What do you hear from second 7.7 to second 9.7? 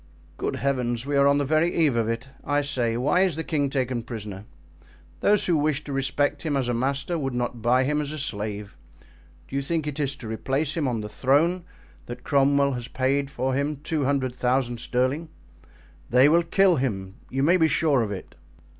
him as a slave. Do you